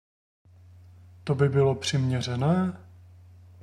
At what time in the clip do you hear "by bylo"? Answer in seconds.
1.35-1.75